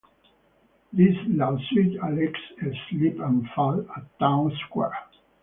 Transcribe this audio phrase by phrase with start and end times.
[0.91, 4.97] This lawsuit alleges a slip and fall at Town Square.